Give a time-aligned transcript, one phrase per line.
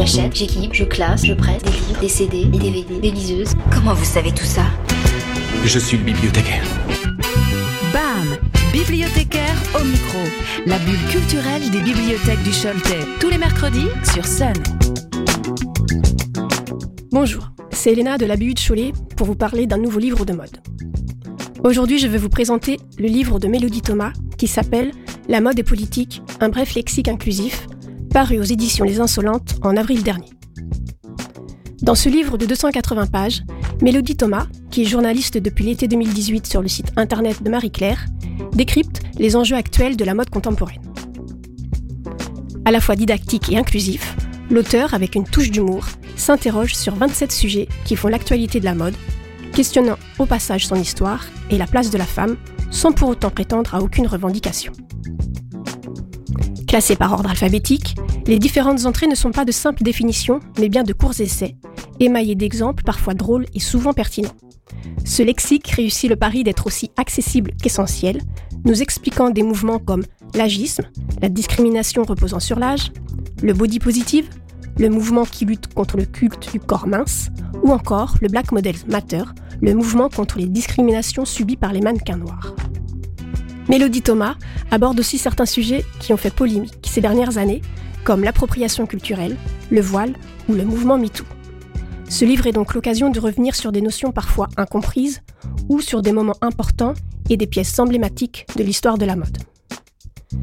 [0.00, 3.52] J'achète, j'équipe, je classe, je prête des livres, des CD, des DVD, des liseuses.
[3.70, 4.62] Comment vous savez tout ça?
[5.66, 6.64] Je suis le bibliothécaire.
[7.92, 8.38] BAM
[8.72, 10.20] Bibliothécaire au micro.
[10.64, 13.04] La bulle culturelle des bibliothèques du Choletais.
[13.20, 14.54] Tous les mercredis sur Sun.
[17.12, 20.32] Bonjour, c'est Elena de la BU de Cholet pour vous parler d'un nouveau livre de
[20.32, 20.62] mode.
[21.62, 24.92] Aujourd'hui, je vais vous présenter le livre de Mélodie Thomas qui s'appelle
[25.28, 27.66] La mode et politique, un bref lexique inclusif,
[28.10, 30.30] paru aux éditions Les Insolentes en avril dernier.
[31.82, 33.42] Dans ce livre de 280 pages,
[33.80, 38.04] Mélodie Thomas, qui est journaliste depuis l'été 2018 sur le site internet de Marie-Claire,
[38.52, 40.82] décrypte les enjeux actuels de la mode contemporaine.
[42.64, 44.16] À la fois didactique et inclusif,
[44.50, 48.94] l'auteur, avec une touche d'humour, s'interroge sur 27 sujets qui font l'actualité de la mode,
[49.52, 52.36] questionnant au passage son histoire et la place de la femme,
[52.70, 54.72] sans pour autant prétendre à aucune revendication.
[56.70, 57.96] Classés par ordre alphabétique,
[58.28, 61.56] les différentes entrées ne sont pas de simples définitions, mais bien de courts essais,
[61.98, 64.36] émaillés d'exemples parfois drôles et souvent pertinents.
[65.04, 68.22] Ce lexique réussit le pari d'être aussi accessible qu'essentiel,
[68.64, 70.84] nous expliquant des mouvements comme l'agisme,
[71.20, 72.92] la discrimination reposant sur l'âge,
[73.42, 74.28] le body positive,
[74.78, 77.30] le mouvement qui lutte contre le culte du corps mince,
[77.64, 79.24] ou encore le Black Model Matter,
[79.60, 82.54] le mouvement contre les discriminations subies par les mannequins noirs.
[83.70, 84.34] Mélodie Thomas
[84.72, 87.62] aborde aussi certains sujets qui ont fait polémique ces dernières années,
[88.02, 89.36] comme l'appropriation culturelle,
[89.70, 90.14] le voile
[90.48, 91.22] ou le mouvement MeToo.
[92.08, 95.22] Ce livre est donc l'occasion de revenir sur des notions parfois incomprises
[95.68, 96.94] ou sur des moments importants
[97.28, 99.38] et des pièces emblématiques de l'histoire de la mode.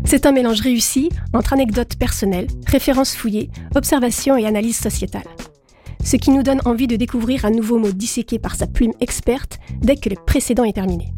[0.05, 5.27] C'est un mélange réussi entre anecdotes personnelles, références fouillées, observations et analyses sociétales.
[6.01, 9.59] Ce qui nous donne envie de découvrir un nouveau mot disséqué par sa plume experte
[9.81, 11.11] dès que le précédent est terminé.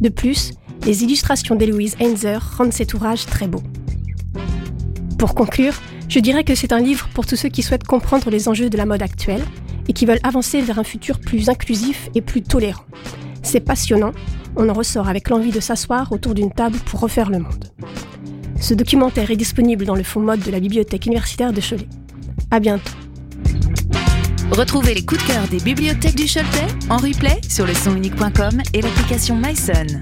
[0.00, 0.52] De plus,
[0.86, 3.62] les illustrations d'Héloïse Heinzer rendent cet ouvrage très beau.
[5.18, 5.74] Pour conclure,
[6.08, 8.76] je dirais que c'est un livre pour tous ceux qui souhaitent comprendre les enjeux de
[8.76, 9.42] la mode actuelle
[9.88, 12.84] et qui veulent avancer vers un futur plus inclusif et plus tolérant.
[13.42, 14.12] C'est passionnant,
[14.54, 17.72] on en ressort avec l'envie de s'asseoir autour d'une table pour refaire le monde.
[18.60, 21.88] Ce documentaire est disponible dans le fond mode de la bibliothèque universitaire de Cholet.
[22.52, 22.92] À bientôt.
[24.52, 27.72] Retrouvez les coups de cœur des bibliothèques du Choletais en replay sur le
[28.72, 30.00] et l'application MySon.